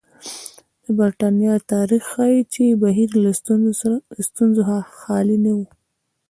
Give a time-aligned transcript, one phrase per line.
[0.83, 3.31] د برېټانیا تاریخ ښيي چې بهیر له
[4.29, 4.61] ستونزو
[4.99, 5.59] خالي نه و.